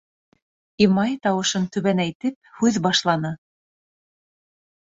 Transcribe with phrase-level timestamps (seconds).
[0.85, 3.35] Имай тауышын түбәнәйтеп һүҙ башланы: